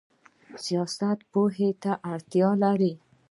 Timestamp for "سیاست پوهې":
0.65-1.69